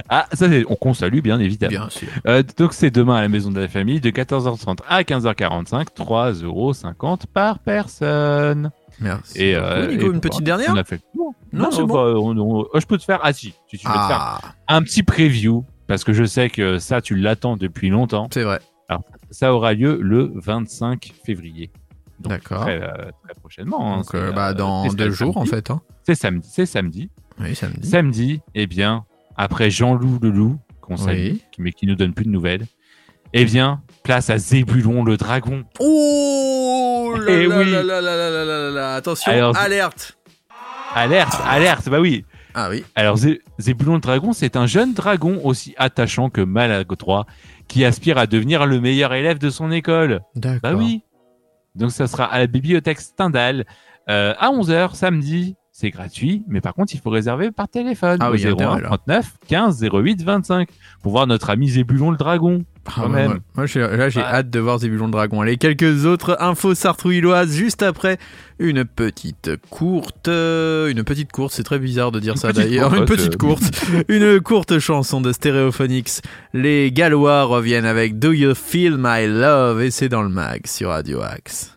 Ah, 0.09 0.26
ça, 0.33 0.49
c'est- 0.49 0.65
on 0.69 0.75
qu'on 0.76 0.95
salue, 0.95 1.21
bien 1.21 1.38
évidemment. 1.41 1.71
Bien 1.71 1.88
sûr. 1.91 2.09
Euh, 2.26 2.43
donc, 2.57 2.73
c'est 2.73 2.91
demain 2.91 3.17
à 3.17 3.21
la 3.23 3.29
Maison 3.29 3.50
de 3.50 3.61
la 3.61 3.69
Famille, 3.69 4.00
de 4.00 4.11
14h30 4.11 4.79
à 4.88 5.03
15h45, 5.05 5.88
3,50€ 5.95 7.26
par 7.26 7.59
personne. 7.59 8.71
Merci. 9.00 9.38
Et, 9.43 9.55
euh, 9.57 9.87
Oui, 9.87 9.95
Nico, 9.95 10.03
et 10.05 10.07
une 10.07 10.12
bon, 10.15 10.21
petite 10.21 10.41
on 10.41 10.45
dernière 10.45 10.76
a 10.76 10.85
fait. 10.85 11.00
Non, 11.53 11.71
c'est 11.71 11.83
bon. 11.83 11.95
bah, 11.95 12.19
on- 12.19 12.37
on- 12.38 12.67
oh, 12.73 12.81
je 12.81 12.87
peux 12.87 12.97
te 12.99 13.05
faire. 13.05 13.21
Ah, 13.23 13.33
si, 13.33 13.53
tu 13.69 13.76
veux 13.76 13.79
te 13.79 13.83
faire 13.83 13.93
Ah, 13.99 14.41
un 14.69 14.83
petit 14.83 15.03
preview, 15.03 15.65
parce 15.87 16.03
que 16.05 16.12
je 16.12 16.25
sais 16.25 16.49
que 16.50 16.79
ça, 16.79 17.00
tu 17.00 17.15
l'attends 17.17 17.57
depuis 17.57 17.91
longtemps. 17.91 18.29
c'est 18.33 18.43
vrai. 18.43 18.61
Ça 19.33 19.53
aura 19.53 19.75
lieu 19.75 19.99
le 20.00 20.31
25 20.37 21.12
février. 21.25 21.71
Donc, 22.21 22.31
D'accord. 22.33 22.61
Très, 22.62 22.81
euh, 22.81 23.11
très 23.25 23.35
prochainement. 23.41 23.93
hein. 23.95 23.97
Donc, 23.99 24.15
euh, 24.15 24.31
bah, 24.33 24.50
euh, 24.50 24.55
dans 24.55 24.85
deux 24.87 25.11
samedi. 25.11 25.17
jours, 25.17 25.37
en 25.37 25.45
fait. 25.45 25.71
Hein. 25.71 25.81
C'est 26.05 26.15
samedi. 26.15 26.49
C'est 26.50 26.65
samedi. 26.65 27.11
Oui, 27.41 27.55
samedi. 27.57 27.87
Samedi, 27.88 28.41
eh 28.55 28.67
bien, 28.69 29.05
après 29.37 29.71
Jean-Loup 29.71 30.19
le 30.23 30.31
loup, 30.31 30.59
qu'on 30.81 30.97
salue, 30.97 31.33
Oui. 31.33 31.43
qui- 31.52 31.62
mais 31.62 31.73
qui 31.73 31.87
nous 31.87 31.95
donne 31.97 32.12
plus 32.14 32.25
de 32.25 32.31
nouvelles, 32.31 32.66
eh 33.33 33.45
bien, 33.45 33.83
place 34.05 34.31
à 34.31 34.38
Zébulon 34.38 35.05
le 35.05 35.16
dragon. 35.16 35.64
Oh 35.81 37.14
là 37.19 37.33
Eh 37.33 37.47
là 37.47 37.59
oui. 37.59 37.71
là 37.71 37.83
là 37.83 38.00
là 38.00 38.16
là 38.16 38.31
là 38.31 38.45
là 38.45 38.71
là. 38.71 38.95
Attention, 38.95 39.33
Alors- 39.33 39.57
alerte. 39.57 40.16
Alerte, 40.95 41.40
alerte, 41.45 41.88
bah 41.88 42.00
oui. 42.00 42.25
Ah 42.55 42.69
oui. 42.71 42.85
Alors, 42.95 43.16
Zé- 43.16 43.43
Zébulon 43.59 43.95
le 43.95 44.00
dragon, 44.00 44.33
c'est 44.33 44.57
un 44.57 44.66
jeune 44.66 44.95
dragon 44.95 45.40
aussi 45.45 45.75
attachant 45.76 46.31
que 46.31 46.40
maladroit, 46.40 47.26
qui 47.69 47.85
aspire 47.85 48.16
à 48.16 48.26
devenir 48.26 48.64
le 48.66 48.81
meilleur 48.81 49.12
élève 49.12 49.38
de 49.38 49.50
son 49.50 49.71
école. 49.71 50.21
D'accord. 50.37 50.61
Bah 50.62 50.75
oui. 50.75 51.02
Donc 51.75 51.90
ça 51.90 52.07
sera 52.07 52.25
à 52.25 52.38
la 52.38 52.47
bibliothèque 52.47 53.00
Stendhal 53.00 53.66
euh, 54.09 54.33
à 54.38 54.50
11h 54.50 54.95
samedi. 54.95 55.57
C'est 55.78 55.90
gratuit, 55.90 56.42
mais 56.49 56.62
par 56.62 56.73
contre, 56.73 56.95
il 56.95 57.00
faut 57.00 57.11
réserver 57.11 57.50
par 57.50 57.68
téléphone 57.68 58.16
Ah 58.23 58.30
au 58.30 58.33
oui, 58.33 58.38
il 58.40 58.45
y 58.45 58.47
a 58.47 58.52
01 58.52 58.54
intérêt, 58.54 58.80
là. 58.80 58.87
39 58.88 59.33
15 59.47 59.83
08 59.92 60.23
25 60.25 60.68
pour 61.02 61.12
voir 61.12 61.26
notre 61.26 61.50
ami 61.50 61.68
Zébulon 61.68 62.11
le 62.12 62.16
dragon. 62.16 62.64
Ah, 62.87 62.92
quand 62.95 63.09
même. 63.11 63.33
ouais. 63.33 63.38
Moi, 63.56 63.66
là, 63.97 64.09
j'ai 64.09 64.21
Ouais. 64.21 64.25
hâte 64.26 64.49
de 64.49 64.59
voir 64.59 64.78
Zébulon 64.78 65.04
le 65.04 65.11
Dragon. 65.11 65.42
Allez, 65.42 65.59
quelques 65.59 66.06
autres 66.06 66.38
infos 66.40 66.75
sartrouilloises 66.75 67.52
juste 67.54 67.83
après 67.83 68.16
une 68.59 68.87
petite 68.87 69.50
courte. 69.68 70.28
euh, 70.28 70.88
Une 70.88 71.04
petite 71.04 71.30
courte, 71.30 71.52
c'est 71.52 71.62
très 71.64 71.78
bizarre 71.78 72.11
de 72.11 72.21
dire 72.21 72.33
Une 72.35 72.38
ça 72.38 72.54
d'ailleurs. 72.54 72.88
courte, 72.88 73.00
Une 73.00 73.04
petite 73.04 73.33
c'est- 73.33 73.37
courte. 73.38 73.85
une 74.09 74.40
courte 74.40 74.78
chanson 74.78 75.21
de 75.21 75.30
Stereophonics. 75.33 76.23
Les 76.54 76.90
Gallois 76.90 77.42
reviennent 77.45 77.85
avec 77.85 78.18
Do 78.18 78.33
You 78.33 78.54
Feel 78.54 78.97
My 78.99 79.26
Love? 79.26 79.83
Et 79.83 79.90
c'est 79.90 80.09
dans 80.09 80.23
le 80.23 80.30
mag 80.30 80.66
sur 80.66 80.88
Radio 80.88 81.21
Axe. 81.21 81.76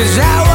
Cause 0.00 0.18
I 0.18 0.49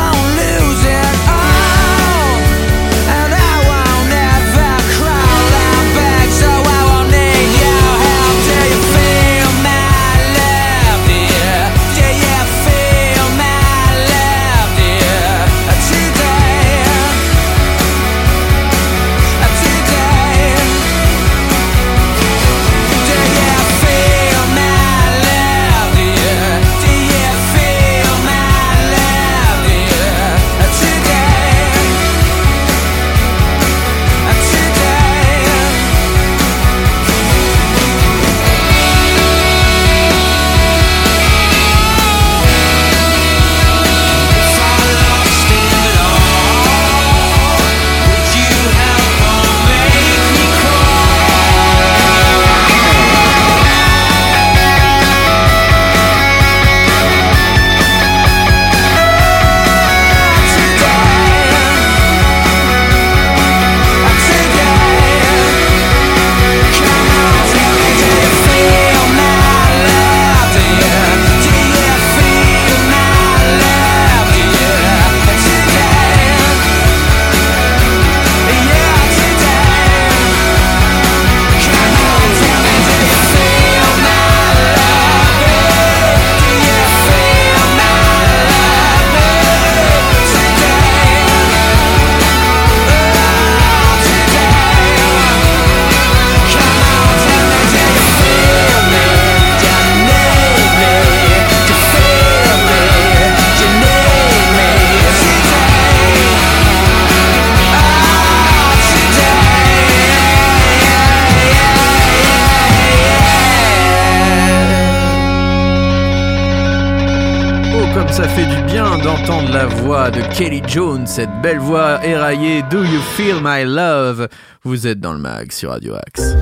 Kelly 120.37 120.61
Jones, 120.67 121.07
cette 121.07 121.29
belle 121.41 121.59
voix 121.59 122.05
éraillée 122.05 122.61
Do 122.63 122.83
You 122.83 122.99
Feel 123.15 123.35
My 123.41 123.63
Love? 123.63 124.27
Vous 124.65 124.85
êtes 124.85 124.99
dans 124.99 125.13
le 125.13 125.19
mag 125.19 125.49
sur 125.53 125.69
Radio 125.69 125.93
Axe. 125.95 126.35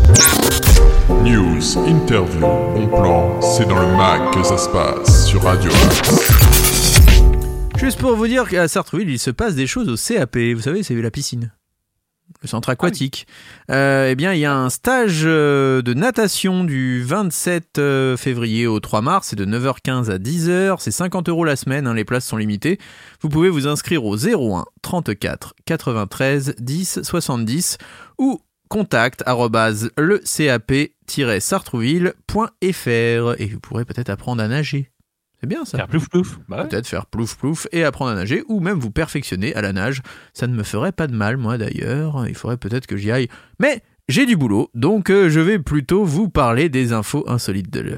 News, 1.22 1.78
interview, 1.88 2.40
bon 2.40 2.88
plan, 2.88 3.40
c'est 3.40 3.68
dans 3.68 3.80
le 3.80 3.96
mag 3.96 4.34
que 4.34 4.42
ça 4.42 4.58
se 4.58 4.68
passe 4.70 5.28
sur 5.28 5.44
Radio 5.44 5.70
Axe. 5.70 6.12
Juste 7.78 8.00
pour 8.00 8.16
vous 8.16 8.26
dire 8.26 8.50
qu'à 8.50 8.68
Sartreville, 8.68 9.12
il 9.12 9.20
se 9.20 9.30
passe 9.30 9.54
des 9.54 9.68
choses 9.68 9.88
au 9.88 9.96
CAP. 9.96 10.38
Vous 10.56 10.62
savez, 10.62 10.82
c'est 10.82 10.96
la 10.96 11.12
piscine. 11.12 11.52
Le 12.44 12.50
centre 12.50 12.70
aquatique. 12.70 13.26
Euh, 13.72 14.10
eh 14.12 14.16
bien, 14.16 14.34
il 14.34 14.40
y 14.40 14.46
a 14.46 14.54
un 14.54 14.70
stage 14.70 15.22
euh, 15.24 15.82
de 15.82 15.94
natation 15.94 16.66
du 16.66 17.02
27 17.02 17.80
euh, 17.80 18.18
février 18.18 18.68
au 18.68 18.82
3 18.82 19.02
mars. 19.02 19.30
C'est 19.30 19.38
de 19.38 19.46
9h15 19.46 20.12
à 20.12 20.18
10h. 20.18 20.76
C'est 20.80 20.92
50 20.92 21.30
euros 21.30 21.46
la 21.46 21.56
semaine. 21.56 21.88
hein, 21.88 21.94
les 21.94 22.04
places 22.04 22.26
sont 22.26 22.36
limitées. 22.36 22.80
Vous 23.22 23.30
pouvez 23.30 23.48
vous 23.48 23.68
inscrire 23.68 24.04
au 24.04 24.18
01 24.18 24.66
34 24.82 25.54
93 25.66 26.56
10 26.60 27.00
70 27.04 27.78
ou 28.20 28.42
contact 28.68 29.24
le 29.98 30.20
cap-sartrouville.fr 31.08 32.88
et 32.88 33.48
vous 33.48 33.60
pourrez 33.62 33.86
peut-être 33.86 34.10
apprendre 34.10 34.44
à 34.44 34.48
nager. 34.50 34.93
C'est 35.44 35.48
bien 35.50 35.66
ça. 35.66 35.76
Faire 35.78 35.88
plouf 35.90 36.08
plouf. 36.08 36.40
Bah 36.48 36.62
ouais. 36.62 36.70
Peut-être 36.70 36.88
faire 36.88 37.06
plouf 37.06 37.36
plouf 37.36 37.68
et 37.74 37.84
apprendre 37.84 38.12
à 38.12 38.16
nager 38.16 38.44
ou 38.48 38.62
même 38.62 38.80
vous 38.80 38.92
perfectionner 38.92 39.54
à 39.56 39.62
la 39.62 39.74
nage. 39.74 40.02
Ça 40.34 40.48
ne 40.48 40.56
me 40.56 40.64
ferait 40.64 40.94
pas 40.94 41.06
de 41.08 41.14
mal, 41.14 41.36
moi 41.36 41.58
d'ailleurs. 41.58 42.26
Il 42.30 42.34
faudrait 42.34 42.56
peut-être 42.56 42.88
que 42.88 42.96
j'y 42.96 43.12
aille. 43.12 43.28
Mais 43.60 43.82
j'ai 44.08 44.26
du 44.26 44.38
boulot, 44.38 44.70
donc 44.74 45.10
euh, 45.10 45.30
je 45.30 45.42
vais 45.42 45.60
plutôt 45.60 46.06
vous 46.06 46.30
parler 46.30 46.70
des 46.70 46.94
infos 46.94 47.26
insolites 47.28 47.70
de 47.74 47.82
la. 47.82 47.96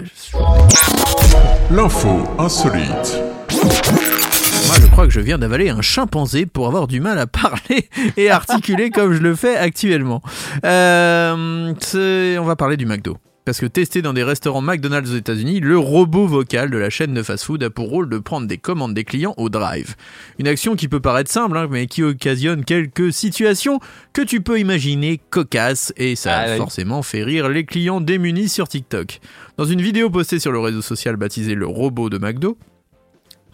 L'info 1.69 2.23
insolite. 2.39 3.21
Moi, 3.51 4.75
je 4.81 4.87
crois 4.87 5.05
que 5.05 5.13
je 5.13 5.19
viens 5.19 5.37
d'avaler 5.37 5.69
un 5.69 5.83
chimpanzé 5.83 6.47
pour 6.47 6.65
avoir 6.65 6.87
du 6.87 6.99
mal 6.99 7.19
à 7.19 7.27
parler 7.27 7.89
et 8.17 8.31
articuler 8.31 8.89
comme 8.89 9.13
je 9.13 9.21
le 9.21 9.35
fais 9.35 9.55
actuellement. 9.55 10.23
Euh, 10.65 11.73
c'est- 11.79 12.39
on 12.39 12.43
va 12.45 12.55
parler 12.55 12.75
du 12.75 12.87
McDo. 12.87 13.17
Parce 13.45 13.59
que 13.59 13.67
testé 13.67 14.01
dans 14.01 14.13
des 14.13 14.23
restaurants 14.23 14.61
McDonald's 14.61 15.11
aux 15.11 15.15
États-Unis, 15.17 15.59
le 15.59 15.77
robot 15.77 16.25
vocal 16.25 16.71
de 16.71 16.77
la 16.77 16.89
chaîne 16.89 17.13
de 17.13 17.21
fast-food 17.21 17.61
a 17.61 17.69
pour 17.69 17.89
rôle 17.89 18.09
de 18.09 18.17
prendre 18.17 18.47
des 18.47 18.57
commandes 18.57 18.95
des 18.95 19.03
clients 19.03 19.35
au 19.37 19.49
drive. 19.49 19.95
Une 20.39 20.47
action 20.47 20.75
qui 20.75 20.87
peut 20.87 20.99
paraître 20.99 21.29
simple, 21.31 21.55
hein, 21.55 21.67
mais 21.69 21.85
qui 21.85 22.01
occasionne 22.01 22.65
quelques 22.65 23.13
situations 23.13 23.79
que 24.13 24.23
tu 24.23 24.41
peux 24.41 24.59
imaginer 24.59 25.21
cocasses, 25.29 25.93
et 25.95 26.15
ça 26.15 26.35
a 26.35 26.41
Ah 26.47 26.51
oui. 26.53 26.57
forcément 26.57 27.03
fait 27.03 27.23
rire 27.23 27.47
les 27.47 27.65
clients 27.65 28.01
démunis 28.01 28.49
sur 28.49 28.67
TikTok. 28.67 29.19
Dans 29.57 29.65
une 29.65 29.81
vidéo 29.81 30.09
postée 30.09 30.39
sur 30.39 30.51
le 30.51 30.59
réseau 30.59 30.81
social 30.81 31.15
baptisé 31.15 31.53
le 31.53 31.67
robot 31.67 32.09
de 32.09 32.17
McDo, 32.17 32.57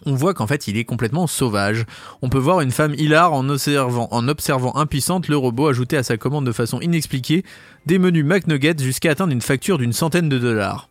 on 0.06 0.14
voit 0.14 0.34
qu'en 0.34 0.46
fait 0.46 0.68
il 0.68 0.76
est 0.76 0.84
complètement 0.84 1.26
sauvage. 1.26 1.84
On 2.22 2.28
peut 2.28 2.38
voir 2.38 2.60
une 2.60 2.70
femme 2.70 2.94
hilar 2.94 3.32
en 3.32 3.48
observant, 3.48 4.08
en 4.10 4.28
observant 4.28 4.74
impuissante 4.76 5.28
le 5.28 5.36
robot 5.36 5.68
ajouter 5.68 5.96
à 5.96 6.02
sa 6.02 6.16
commande 6.16 6.46
de 6.46 6.52
façon 6.52 6.80
inexpliquée 6.80 7.44
des 7.86 7.98
menus 7.98 8.24
McNuggets 8.24 8.74
jusqu'à 8.78 9.10
atteindre 9.10 9.32
une 9.32 9.40
facture 9.42 9.78
d'une 9.78 9.92
centaine 9.92 10.28
de 10.28 10.38
dollars. 10.38 10.88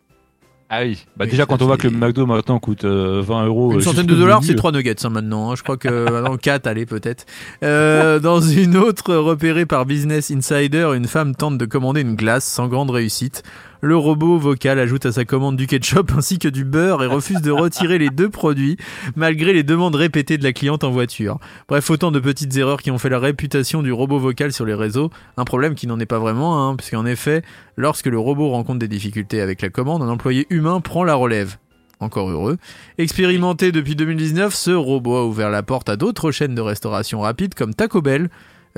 Ah 0.73 0.83
oui. 0.83 1.03
Bah 1.17 1.25
Oui, 1.25 1.31
déjà 1.31 1.45
quand 1.45 1.61
on 1.61 1.65
voit 1.65 1.75
que 1.75 1.89
c'est- 1.89 1.93
le 1.93 1.97
McDo 1.99 2.25
maintenant 2.25 2.57
coûte 2.57 2.85
euh, 2.85 3.21
20 3.21 3.45
euros. 3.45 3.73
Une 3.73 3.79
euh, 3.79 3.81
centaine 3.81 4.05
de 4.05 4.15
dollars, 4.15 4.41
c'est 4.41 4.53
euh, 4.53 4.55
trois 4.55 4.71
nuggets 4.71 5.05
hein, 5.05 5.09
maintenant. 5.09 5.51
hein. 5.51 5.55
Je 5.57 5.63
crois 5.63 5.75
que 5.75 6.09
maintenant 6.09 6.37
4, 6.37 6.65
allez 6.65 6.85
peut-être. 6.85 7.25
Euh, 7.61 8.19
dans 8.19 8.39
une 8.39 8.77
autre 8.77 9.13
repérée 9.15 9.65
par 9.65 9.85
Business 9.85 10.31
Insider, 10.31 10.91
une 10.95 11.07
femme 11.07 11.35
tente 11.35 11.57
de 11.57 11.65
commander 11.65 11.99
une 11.99 12.15
glace 12.15 12.45
sans 12.45 12.69
grande 12.69 12.89
réussite. 12.89 13.43
Le 13.83 13.97
robot 13.97 14.37
vocal 14.37 14.77
ajoute 14.77 15.07
à 15.07 15.11
sa 15.11 15.25
commande 15.25 15.57
du 15.57 15.65
ketchup 15.65 16.11
ainsi 16.15 16.37
que 16.37 16.47
du 16.47 16.63
beurre 16.63 17.03
et 17.03 17.07
refuse 17.07 17.41
de 17.41 17.49
retirer 17.49 17.97
les 17.97 18.11
deux 18.11 18.29
produits 18.29 18.77
malgré 19.15 19.53
les 19.53 19.63
demandes 19.63 19.95
répétées 19.95 20.37
de 20.37 20.43
la 20.43 20.53
cliente 20.53 20.83
en 20.83 20.91
voiture. 20.91 21.39
Bref, 21.67 21.89
autant 21.89 22.11
de 22.11 22.19
petites 22.19 22.55
erreurs 22.57 22.83
qui 22.83 22.91
ont 22.91 22.99
fait 22.99 23.09
la 23.09 23.17
réputation 23.17 23.81
du 23.81 23.91
robot 23.91 24.19
vocal 24.19 24.53
sur 24.53 24.65
les 24.65 24.75
réseaux. 24.75 25.09
Un 25.35 25.45
problème 25.45 25.73
qui 25.73 25.87
n'en 25.87 25.99
est 25.99 26.05
pas 26.05 26.19
vraiment, 26.19 26.69
hein, 26.69 26.75
puisqu'en 26.75 27.07
effet, 27.07 27.41
lorsque 27.75 28.05
le 28.05 28.19
robot 28.19 28.49
rencontre 28.51 28.77
des 28.77 28.87
difficultés 28.87 29.41
avec 29.41 29.63
la 29.63 29.69
commande, 29.69 30.03
un 30.03 30.09
employé 30.09 30.45
humain 30.51 30.79
prend 30.79 31.03
la 31.03 31.15
relève. 31.15 31.57
Encore 31.99 32.29
heureux. 32.29 32.57
Expérimenté 32.99 33.71
depuis 33.71 33.95
2019, 33.95 34.53
ce 34.53 34.71
robot 34.71 35.17
a 35.17 35.25
ouvert 35.25 35.49
la 35.49 35.63
porte 35.63 35.89
à 35.89 35.95
d'autres 35.95 36.31
chaînes 36.31 36.53
de 36.53 36.61
restauration 36.61 37.21
rapide 37.21 37.55
comme 37.55 37.73
Taco 37.73 38.01
Bell, 38.03 38.29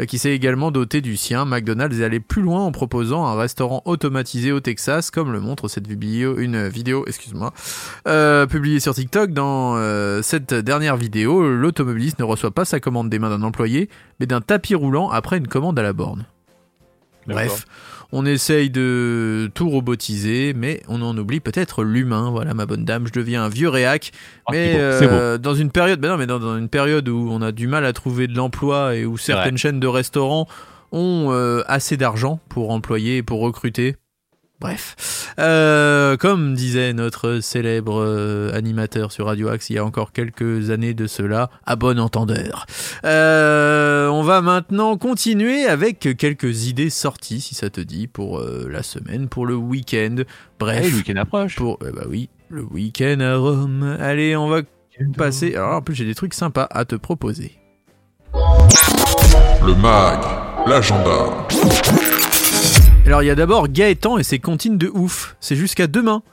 qui 0.07 0.17
s'est 0.17 0.31
également 0.31 0.71
doté 0.71 1.01
du 1.01 1.17
sien. 1.17 1.45
McDonald's 1.45 1.99
est 1.99 2.03
allé 2.03 2.19
plus 2.19 2.41
loin 2.41 2.61
en 2.61 2.71
proposant 2.71 3.25
un 3.25 3.35
restaurant 3.35 3.81
automatisé 3.85 4.51
au 4.51 4.59
Texas, 4.59 5.11
comme 5.11 5.31
le 5.31 5.39
montre 5.39 5.67
cette 5.67 5.87
vidéo, 5.87 6.37
une 6.37 6.67
vidéo, 6.67 7.05
excuse-moi, 7.07 7.53
euh, 8.07 8.45
publiée 8.45 8.79
sur 8.79 8.93
TikTok. 8.93 9.31
Dans 9.31 9.75
euh, 9.75 10.21
cette 10.21 10.53
dernière 10.53 10.97
vidéo, 10.97 11.47
l'automobiliste 11.47 12.19
ne 12.19 12.23
reçoit 12.23 12.51
pas 12.51 12.65
sa 12.65 12.79
commande 12.79 13.09
des 13.09 13.19
mains 13.19 13.29
d'un 13.29 13.43
employé, 13.43 13.89
mais 14.19 14.25
d'un 14.25 14.41
tapis 14.41 14.75
roulant 14.75 15.09
après 15.09 15.37
une 15.37 15.47
commande 15.47 15.77
à 15.77 15.83
la 15.83 15.93
borne. 15.93 16.25
Bref, 17.27 17.65
on 18.15 18.27
essaye 18.27 18.69
de 18.69 19.49
tout 19.55 19.67
robotiser, 19.71 20.53
mais 20.55 20.83
on 20.87 21.01
en 21.01 21.17
oublie 21.17 21.39
peut-être 21.39 21.83
l'humain. 21.83 22.29
Voilà, 22.29 22.53
ma 22.53 22.67
bonne 22.67 22.85
dame, 22.85 23.07
je 23.07 23.11
deviens 23.11 23.43
un 23.43 23.49
vieux 23.49 23.69
réac. 23.69 24.11
Ah, 24.45 24.51
mais 24.51 24.75
euh, 24.77 25.39
dans 25.39 25.55
une 25.55 25.71
période, 25.71 25.99
ben 25.99 26.09
non, 26.09 26.17
mais 26.17 26.27
dans, 26.27 26.37
dans 26.37 26.55
une 26.55 26.69
période 26.69 27.09
où 27.09 27.29
on 27.31 27.41
a 27.41 27.51
du 27.51 27.65
mal 27.65 27.83
à 27.85 27.91
trouver 27.91 28.27
de 28.27 28.37
l'emploi 28.37 28.95
et 28.95 29.03
où 29.03 29.17
certaines 29.17 29.57
chaînes 29.57 29.79
de 29.79 29.87
restaurants 29.87 30.47
ont 30.91 31.29
euh, 31.31 31.63
assez 31.65 31.97
d'argent 31.97 32.39
pour 32.49 32.69
employer 32.69 33.17
et 33.17 33.23
pour 33.23 33.41
recruter. 33.41 33.95
Bref, 34.63 35.33
Euh, 35.39 36.15
comme 36.15 36.53
disait 36.53 36.93
notre 36.93 37.41
célèbre 37.41 38.01
euh, 38.01 38.53
animateur 38.53 39.11
sur 39.11 39.25
Radio 39.25 39.49
Axe 39.49 39.69
il 39.69 39.73
y 39.75 39.77
a 39.77 39.83
encore 39.83 40.13
quelques 40.13 40.69
années 40.69 40.93
de 40.93 41.05
cela, 41.05 41.49
à 41.65 41.75
bon 41.75 41.99
entendeur. 41.99 42.65
Euh, 43.03 44.07
on 44.07 44.23
va 44.23 44.39
maintenant 44.39 44.95
continuer 44.95 45.65
avec 45.65 46.15
quelques 46.17 46.67
idées 46.67 46.89
sorties, 46.89 47.41
si 47.41 47.55
ça 47.55 47.69
te 47.69 47.81
dit, 47.81 48.07
pour 48.07 48.39
euh, 48.39 48.69
la 48.71 48.83
semaine, 48.83 49.27
pour 49.27 49.45
le 49.45 49.55
week-end. 49.55 50.15
Bref, 50.59 50.89
le 50.89 50.97
week-end 50.97 51.17
approche. 51.17 51.57
pour 51.57 51.79
bah 51.79 52.05
oui, 52.07 52.29
le 52.47 52.61
week-end 52.63 53.19
à 53.19 53.35
Rome. 53.35 53.97
Allez, 53.99 54.37
on 54.37 54.47
va 54.47 54.61
passer. 55.17 55.55
Alors 55.55 55.75
en 55.75 55.81
plus 55.81 55.93
j'ai 55.93 56.05
des 56.05 56.15
trucs 56.15 56.33
sympas 56.35 56.69
à 56.71 56.85
te 56.85 56.95
proposer. 56.95 57.59
Le 58.33 59.75
mag, 59.75 60.19
l'agenda. 60.67 61.47
Alors 63.05 63.21
il 63.21 63.25
y 63.25 63.29
a 63.29 63.35
d'abord 63.35 63.67
Gaëtan 63.67 64.17
et 64.17 64.23
ses 64.23 64.39
comptines 64.39 64.77
de 64.77 64.89
ouf. 64.93 65.35
C'est 65.39 65.55
jusqu'à 65.55 65.87
demain. 65.87 66.23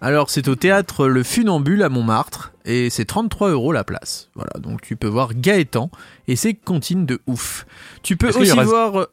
Alors 0.00 0.30
c'est 0.30 0.48
au 0.48 0.54
théâtre 0.54 1.06
Le 1.06 1.22
Funambule 1.22 1.82
à 1.82 1.88
Montmartre 1.88 2.52
et 2.64 2.88
c'est 2.88 3.04
33 3.04 3.50
euros 3.50 3.72
la 3.72 3.84
place. 3.84 4.30
Voilà, 4.34 4.52
donc 4.60 4.80
tu 4.80 4.96
peux 4.96 5.08
voir 5.08 5.34
Gaëtan 5.34 5.90
et 6.28 6.36
ses 6.36 6.54
comptines 6.54 7.04
de 7.04 7.20
ouf. 7.26 7.66
Tu 8.02 8.16
peux 8.16 8.28
aussi 8.28 8.50
voir. 8.50 9.00
euh, 9.00 9.06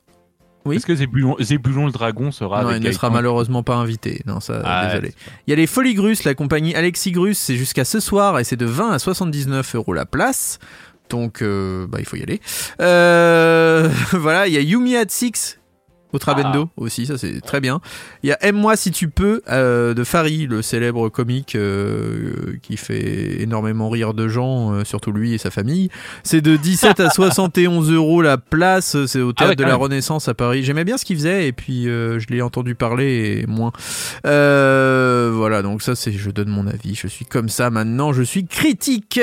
oui. 0.66 0.76
Est-ce 0.78 0.86
que 0.86 0.96
Zébulon, 0.96 1.36
Zébulon 1.40 1.86
le 1.88 1.92
dragon 1.92 2.32
sera 2.32 2.62
non, 2.62 2.70
avec 2.70 2.84
il 2.84 2.88
ne 2.88 2.92
sera 2.92 3.10
malheureusement 3.10 3.64
pas 3.64 3.76
invité. 3.76 4.22
Non, 4.26 4.40
ça, 4.42 4.62
Ah, 4.66 4.88
désolé. 4.88 5.14
Il 5.48 5.52
y 5.52 5.54
a 5.54 5.56
les 5.56 5.68
Folies 5.68 5.94
Grusses, 5.96 6.24
la 6.26 6.36
compagnie 6.36 6.76
Alexis 6.76 7.12
Grus, 7.14 7.38
c'est 7.38 7.56
jusqu'à 7.56 7.86
ce 7.86 8.00
soir 8.02 8.38
et 8.38 8.44
c'est 8.44 8.58
de 8.58 8.66
20 8.66 8.92
à 8.92 9.00
79 9.00 9.76
euros 9.76 9.94
la 9.94 10.06
place. 10.06 10.60
Donc, 11.10 11.42
euh, 11.42 11.88
bah, 11.88 12.00
il 12.00 12.06
faut 12.06 12.18
y 12.18 12.22
aller. 12.22 12.42
Euh, 12.82 13.90
voilà, 14.12 14.48
il 14.48 14.54
y 14.54 14.58
a 14.58 14.62
Yumi 14.62 14.98
at 14.98 15.06
Six 15.08 15.57
au 16.14 16.20
Trabendo 16.20 16.70
aussi, 16.78 17.06
ça 17.06 17.18
c'est 17.18 17.42
très 17.42 17.60
bien. 17.60 17.82
Il 18.24 18.30
y 18.30 18.32
a 18.32 18.38
Aime-moi 18.42 18.76
si 18.76 18.92
tu 18.92 19.10
peux 19.10 19.42
euh, 19.50 19.94
de 19.94 20.04
Fari, 20.04 20.48
le 20.48 20.62
célèbre 20.62 21.10
comique 21.10 21.56
euh, 21.56 22.58
qui 22.62 22.78
fait 22.78 23.42
énormément 23.42 23.90
rire 23.90 24.14
de 24.14 24.28
gens, 24.28 24.74
euh, 24.74 24.84
surtout 24.84 25.12
lui 25.12 25.34
et 25.34 25.38
sa 25.38 25.52
famille. 25.52 25.90
C'est 26.24 26.42
de 26.42 26.56
17 26.56 27.00
à 27.00 27.10
71 27.18 27.92
euros 27.92 28.22
la 28.22 28.38
place, 28.38 29.06
c'est 29.06 29.22
au 29.22 29.30
Ah 29.32 29.34
théâtre 29.34 29.50
ouais, 29.52 29.56
de 29.56 29.64
la 29.64 29.70
même. 29.72 29.82
Renaissance 29.82 30.28
à 30.28 30.34
Paris. 30.34 30.64
J'aimais 30.64 30.84
bien 30.86 30.98
ce 30.98 31.06
qu'il 31.06 31.18
faisait 31.18 31.48
et 31.48 31.52
puis 31.52 31.90
euh, 31.90 32.20
je 32.20 32.28
l'ai 32.28 32.42
entendu 32.42 32.76
parler 32.76 33.42
et 33.42 33.48
moins. 33.48 33.72
Euh, 34.26 35.32
voilà, 35.34 35.62
donc 35.62 35.82
ça 35.82 35.96
c'est, 35.96 36.12
je 36.12 36.30
donne 36.32 36.50
mon 36.50 36.68
avis, 36.68 36.96
je 36.96 37.08
suis 37.08 37.26
comme 37.26 37.50
ça 37.50 37.70
maintenant, 37.70 38.14
je 38.14 38.24
suis 38.24 38.46
critique 38.46 39.20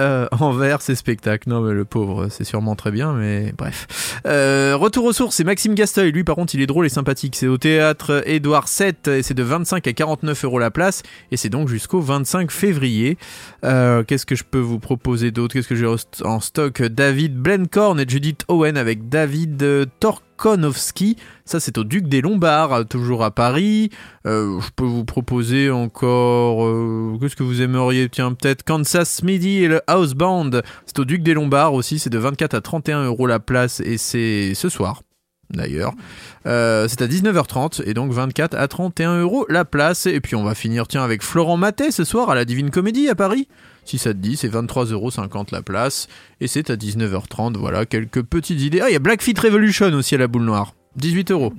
euh, 0.00 0.26
envers 0.40 0.82
ces 0.82 0.94
spectacles. 0.94 1.48
Non 1.48 1.60
mais 1.60 1.74
le 1.74 1.84
pauvre, 1.84 2.28
c'est 2.30 2.44
sûrement 2.44 2.74
très 2.74 2.90
bien, 2.90 3.12
mais 3.12 3.52
bref. 3.56 3.86
Euh, 4.26 4.76
retour 4.76 5.04
aux 5.04 5.12
sources, 5.12 5.36
c'est 5.36 5.44
Maxime 5.44 5.74
Gasteuil, 6.06 6.12
lui 6.12 6.24
par 6.24 6.36
contre 6.36 6.54
il 6.54 6.60
est 6.60 6.66
drôle 6.66 6.86
et 6.86 6.90
sympathique. 6.90 7.36
C'est 7.36 7.48
au 7.48 7.58
théâtre 7.58 8.22
Édouard 8.26 8.66
VII 8.66 8.94
et 9.06 9.22
c'est 9.22 9.34
de 9.34 9.42
25 9.42 9.86
à 9.86 9.92
49 9.92 10.44
euros 10.44 10.58
la 10.58 10.70
place 10.70 11.02
et 11.30 11.36
c'est 11.36 11.48
donc 11.48 11.68
jusqu'au 11.68 12.00
25 12.00 12.50
février. 12.50 13.18
Euh, 13.64 14.04
Qu'est-ce 14.04 14.26
que 14.26 14.34
je 14.34 14.44
peux 14.44 14.58
vous 14.58 14.78
proposer 14.78 15.30
d'autre? 15.30 15.54
Qu'est-ce 15.54 15.68
que 15.68 15.74
j'ai 15.74 15.86
en 16.24 16.40
stock? 16.40 16.82
David 16.82 17.36
Blencorn 17.36 17.98
et 18.00 18.04
Judith 18.08 18.44
Owen 18.48 18.76
avec 18.76 19.08
David 19.08 19.62
euh, 19.62 19.86
Torkonowski. 20.00 21.16
Ça, 21.44 21.60
c'est 21.60 21.78
au 21.78 21.84
Duc 21.84 22.08
des 22.08 22.20
Lombards, 22.20 22.86
toujours 22.86 23.24
à 23.24 23.30
Paris. 23.30 23.90
Euh, 24.26 24.60
je 24.60 24.68
peux 24.74 24.84
vous 24.84 25.04
proposer 25.04 25.70
encore. 25.70 26.58
Qu'est-ce 27.20 27.36
que 27.36 27.44
vous 27.44 27.62
aimeriez? 27.62 28.08
Tiens, 28.08 28.32
peut-être 28.32 28.64
Kansas 28.64 29.22
Midi 29.22 29.62
et 29.62 29.68
le 29.68 29.80
Houseband. 29.88 30.50
C'est 30.86 30.98
au 30.98 31.04
Duc 31.04 31.22
des 31.22 31.34
Lombards 31.34 31.74
aussi. 31.74 31.98
C'est 31.98 32.10
de 32.10 32.18
24 32.18 32.54
à 32.54 32.60
31 32.60 33.04
euros 33.04 33.26
la 33.26 33.38
place 33.38 33.80
et 33.80 33.96
c'est 33.96 34.54
ce 34.54 34.68
soir. 34.68 35.02
D'ailleurs, 35.50 35.92
Euh, 36.46 36.86
c'est 36.88 37.02
à 37.02 37.08
19h30 37.08 37.82
et 37.86 37.92
donc 37.94 38.12
24 38.12 38.54
à 38.54 38.68
31 38.68 39.20
euros 39.20 39.46
la 39.48 39.64
place. 39.64 40.06
Et 40.06 40.20
puis 40.20 40.36
on 40.36 40.44
va 40.44 40.54
finir 40.54 40.86
tiens 40.86 41.02
avec 41.02 41.22
Florent 41.22 41.56
Matet 41.56 41.90
ce 41.90 42.04
soir 42.04 42.30
à 42.30 42.34
la 42.36 42.44
Divine 42.44 42.70
Comédie 42.70 43.08
à 43.08 43.16
Paris. 43.16 43.48
Si 43.84 43.98
ça 43.98 44.12
te 44.12 44.18
dit, 44.18 44.36
c'est 44.36 44.48
23,50€ 44.48 45.48
la 45.52 45.62
place. 45.62 46.06
Et 46.40 46.46
c'est 46.46 46.70
à 46.70 46.76
19h30. 46.76 47.56
Voilà, 47.56 47.84
quelques 47.84 48.22
petites 48.22 48.60
idées. 48.60 48.80
Ah, 48.80 48.90
il 48.90 48.92
y 48.92 48.96
a 48.96 49.00
Blackfeet 49.00 49.34
Revolution 49.40 49.92
aussi 49.92 50.14
à 50.14 50.18
la 50.18 50.28
boule 50.28 50.44
noire. 50.44 50.74
18 50.96 51.30
euros. 51.32 51.52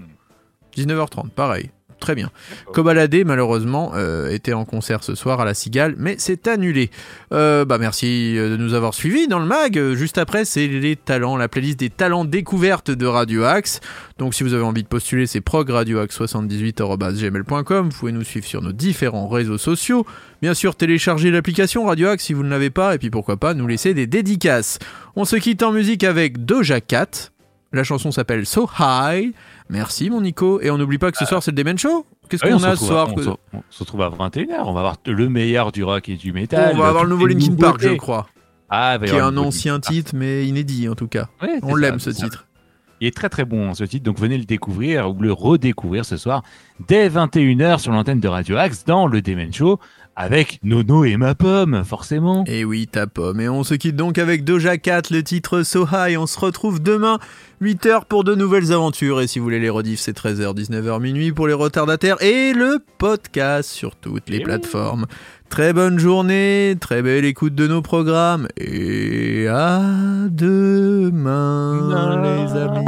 19h30, 0.75 1.29
pareil. 1.29 1.71
Très 1.99 2.13
bien. 2.13 2.29
Kobalade, 2.73 3.25
malheureusement, 3.25 3.93
euh, 3.95 4.29
était 4.29 4.53
en 4.53 4.65
concert 4.65 5.03
ce 5.03 5.15
soir 5.15 5.41
à 5.41 5.45
la 5.45 5.55
Cigale, 5.55 5.95
mais 5.97 6.13
c'est 6.19 6.47
annulé. 6.47 6.91
Euh, 7.33 7.65
bah 7.65 7.79
merci 7.79 8.37
euh, 8.37 8.51
de 8.51 8.57
nous 8.57 8.75
avoir 8.75 8.93
suivis 8.93 9.27
dans 9.27 9.39
le 9.39 9.47
mag. 9.47 9.93
Juste 9.93 10.19
après, 10.19 10.45
c'est 10.45 10.67
les 10.67 10.95
talents, 10.95 11.37
la 11.37 11.47
playlist 11.47 11.79
des 11.79 11.89
talents 11.89 12.23
découvertes 12.23 12.91
de 12.91 13.07
Radio 13.07 13.45
Axe. 13.45 13.79
Donc 14.19 14.35
si 14.35 14.43
vous 14.43 14.53
avez 14.53 14.63
envie 14.63 14.83
de 14.83 14.87
postuler, 14.87 15.25
c'est 15.25 15.41
progradioaxe78.gmail.com. 15.41 17.89
Vous 17.89 17.97
pouvez 17.97 18.11
nous 18.11 18.23
suivre 18.23 18.45
sur 18.45 18.61
nos 18.61 18.73
différents 18.73 19.27
réseaux 19.27 19.57
sociaux. 19.57 20.05
Bien 20.43 20.53
sûr, 20.53 20.75
téléchargez 20.75 21.31
l'application 21.31 21.85
Radio 21.85 22.09
Axe 22.09 22.25
si 22.25 22.33
vous 22.33 22.43
ne 22.43 22.49
l'avez 22.49 22.69
pas, 22.69 22.93
et 22.93 22.99
puis 22.99 23.09
pourquoi 23.09 23.37
pas 23.37 23.55
nous 23.55 23.65
laisser 23.65 23.95
des 23.95 24.05
dédicaces. 24.05 24.77
On 25.15 25.25
se 25.25 25.35
quitte 25.35 25.63
en 25.63 25.71
musique 25.71 26.03
avec 26.03 26.45
Doja 26.45 26.79
Cat. 26.79 27.31
La 27.73 27.83
chanson 27.83 28.11
s'appelle 28.11 28.45
So 28.45 28.69
High. 28.79 29.33
Merci 29.69 30.09
mon 30.09 30.21
Nico. 30.21 30.61
Et 30.61 30.69
on 30.71 30.77
n'oublie 30.77 30.97
pas 30.97 31.11
que 31.11 31.17
ce 31.17 31.25
soir 31.25 31.43
c'est 31.43 31.51
le 31.51 31.55
Demen 31.55 31.77
Show. 31.77 32.05
Qu'est-ce 32.29 32.45
Oui, 32.45 32.51
qu'on 32.51 32.63
a 32.63 32.75
ce 32.75 32.85
soir 32.85 33.09
on, 33.15 33.21
se, 33.21 33.29
on 33.29 33.63
se 33.69 33.79
retrouve 33.79 34.01
à 34.01 34.09
21h. 34.09 34.63
On 34.65 34.73
va 34.73 34.79
avoir 34.81 34.97
le 35.05 35.29
meilleur 35.29 35.71
du 35.71 35.83
rock 35.83 36.09
et 36.09 36.15
du 36.15 36.33
métal. 36.33 36.71
On 36.75 36.77
va 36.77 36.87
avoir 36.87 37.03
le 37.03 37.09
nouveau 37.09 37.27
Linkin 37.27 37.55
Park, 37.55 37.79
je 37.81 37.95
crois. 37.95 38.27
Ah, 38.69 38.97
y 39.01 39.05
Qui 39.05 39.15
est 39.15 39.19
un 39.19 39.37
ancien 39.37 39.79
titre, 39.79 40.11
mais 40.13 40.45
inédit 40.45 40.89
en 40.89 40.95
tout 40.95 41.07
cas. 41.07 41.29
Ouais, 41.41 41.59
On 41.63 41.75
l'aime 41.75 41.99
ce 41.99 42.09
titre. 42.09 42.47
Il 42.99 43.07
est 43.07 43.15
très 43.15 43.29
très 43.29 43.45
bon 43.45 43.73
ce 43.73 43.83
titre, 43.83 44.03
donc 44.03 44.19
venez 44.19 44.37
le 44.37 44.45
découvrir 44.45 45.09
ou 45.09 45.21
le 45.21 45.31
redécouvrir 45.31 46.03
ce 46.03 46.17
soir 46.17 46.43
dès 46.87 47.09
21h 47.09 47.79
sur 47.79 47.91
l'antenne 47.91 48.19
de 48.19 48.27
Radio 48.27 48.57
Axe 48.57 48.85
dans 48.85 49.07
le 49.07 49.21
Demen 49.21 49.53
Show 49.53 49.79
avec 50.19 50.59
Nono 50.63 51.05
et 51.05 51.15
ma 51.15 51.35
pomme, 51.35 51.83
forcément. 51.85 52.43
Et 52.47 52.65
oui, 52.65 52.87
ta 52.87 53.05
pomme. 53.05 53.39
Et 53.39 53.47
on 53.47 53.63
se 53.63 53.75
quitte 53.75 53.95
donc 53.95 54.17
avec 54.17 54.43
Doja 54.43 54.79
Cat, 54.79 55.03
le 55.11 55.21
titre 55.21 55.61
So 55.61 55.85
High. 55.93 56.17
On 56.17 56.25
se 56.25 56.39
retrouve 56.39 56.81
demain, 56.81 57.19
8h 57.61 58.05
pour 58.05 58.23
de 58.23 58.33
nouvelles 58.33 58.73
aventures. 58.73 59.21
Et 59.21 59.27
si 59.27 59.37
vous 59.37 59.45
voulez 59.45 59.59
les 59.59 59.69
rediffs, 59.69 59.99
c'est 59.99 60.17
13h, 60.17 60.55
19h 60.55 60.99
minuit 60.99 61.31
pour 61.33 61.47
les 61.47 61.53
retardataires. 61.53 62.19
Et 62.23 62.53
le 62.53 62.79
podcast 62.97 63.69
sur 63.69 63.95
toutes 63.95 64.27
les 64.29 64.37
Et 64.37 64.45
oui. 64.45 65.05
Très 65.49 65.73
bonne 65.73 65.97
journée, 65.97 66.75
très 66.79 67.01
belle 67.01 67.25
écoute 67.25 67.55
de 67.55 67.67
nos 67.67 67.81
programmes. 67.81 68.47
Et 68.57 69.47
à 69.47 69.81
demain, 70.29 72.21
les 72.21 72.59
amis. 72.59 72.85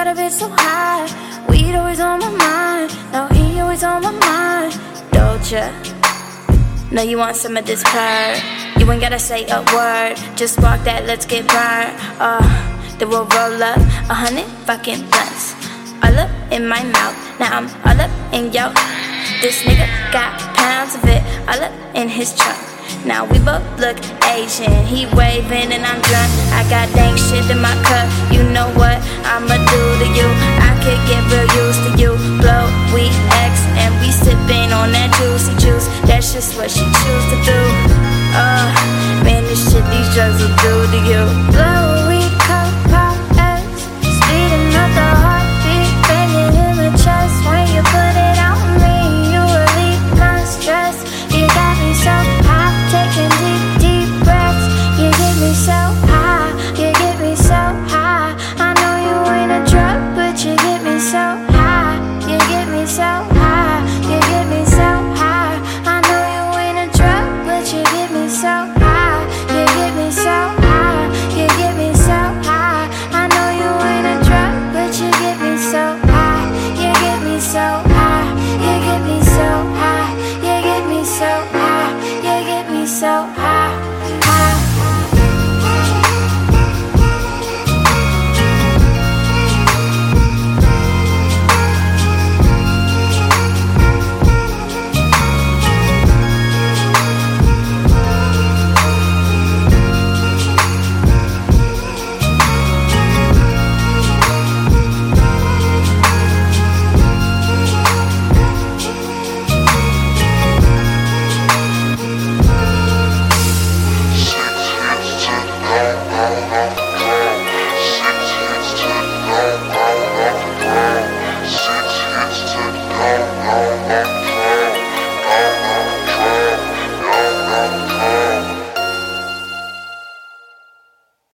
You 0.00 0.06
still 0.06 0.14
got 0.14 0.18
a 0.18 0.22
bit 0.22 0.32
so 0.32 0.48
high. 0.48 1.46
Weed 1.50 1.74
always 1.74 2.00
on 2.00 2.20
my 2.20 2.30
mind. 2.30 2.90
Now 3.12 3.28
he 3.34 3.60
always 3.60 3.84
on 3.84 4.02
my 4.02 4.10
mind. 4.10 4.72
Doja. 5.12 5.68
Know 6.90 7.02
you 7.02 7.18
want 7.18 7.36
some 7.36 7.58
of 7.58 7.66
this 7.66 7.82
purr. 7.84 8.40
You 8.78 8.90
ain't 8.90 9.02
gotta 9.02 9.18
say 9.18 9.44
a 9.48 9.60
word. 9.74 10.16
Just 10.36 10.58
walk 10.62 10.82
that, 10.84 11.04
let's 11.04 11.26
get 11.26 11.46
burned. 11.48 11.92
Uh, 12.18 12.40
then 12.96 13.10
we'll 13.10 13.26
roll 13.26 13.62
up 13.62 13.76
a 14.08 14.14
hundred 14.14 14.46
fucking 14.64 15.04
blunts. 15.10 15.52
All 16.02 16.18
up 16.18 16.30
in 16.50 16.66
my 16.66 16.82
mouth. 16.82 17.16
Now 17.38 17.58
I'm 17.58 17.68
all 17.84 18.00
up 18.00 18.10
in 18.32 18.52
yo. 18.52 18.72
This 19.42 19.64
nigga 19.64 19.86
got 20.12 20.40
pounds 20.56 20.94
of 20.94 21.04
it 21.04 21.22
all 21.46 21.62
up 21.62 21.72
in 21.94 22.08
his 22.08 22.34
trunk. 22.34 22.69
Now 23.04 23.24
we 23.24 23.38
both 23.38 23.64
look 23.80 23.96
Asian. 24.28 24.84
He 24.84 25.06
waving 25.16 25.72
and 25.72 25.84
I'm 25.86 26.00
drunk. 26.02 26.30
I 26.52 26.66
got 26.68 26.92
dang 26.94 27.16
shit 27.16 27.48
in 27.50 27.60
my 27.60 27.74
cup. 27.84 28.06
You 28.30 28.42
know 28.42 28.68
what 28.76 29.00
I'ma 29.24 29.56
do 29.56 29.82
to 30.00 30.06
you? 30.12 30.28
I 30.60 30.76
could 30.84 31.00
get 31.08 31.24
real 31.32 31.48
used 31.64 31.82
to 31.86 31.90
you. 31.96 32.12
Blow, 32.40 32.68
we 32.92 33.08
X 33.48 33.64
and 33.80 33.92
we 34.00 34.12
sipping 34.12 34.72
on 34.72 34.92
that 34.92 35.10
juicy 35.16 35.56
juice. 35.56 35.86
That's 36.04 36.32
just 36.32 36.56
what 36.56 36.70
she 36.70 36.84
choose 36.84 37.26
to 37.32 37.38
do. 37.44 37.58
Uh. 38.36 38.99